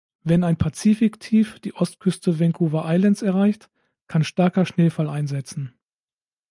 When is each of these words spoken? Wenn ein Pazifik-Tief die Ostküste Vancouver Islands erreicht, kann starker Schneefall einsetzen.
Wenn 0.23 0.43
ein 0.43 0.57
Pazifik-Tief 0.57 1.59
die 1.59 1.75
Ostküste 1.75 2.39
Vancouver 2.39 2.85
Islands 2.91 3.21
erreicht, 3.21 3.69
kann 4.07 4.23
starker 4.23 4.65
Schneefall 4.65 5.07
einsetzen. 5.07 5.75